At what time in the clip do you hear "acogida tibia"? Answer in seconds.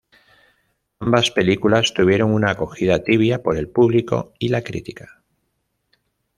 2.49-3.43